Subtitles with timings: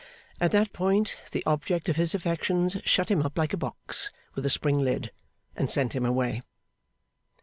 [0.39, 4.43] At that point the object of his affections shut him up like a box with
[4.47, 5.11] a spring lid,
[5.55, 6.41] and sent him away.